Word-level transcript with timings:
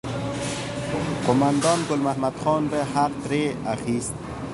قوماندان 1.25 1.79
ګل 1.87 2.01
محمد 2.07 2.35
خان 2.41 2.63
به 2.71 2.79
حق 2.93 3.13
ترې 3.23 3.43
اخیست. 3.73 4.13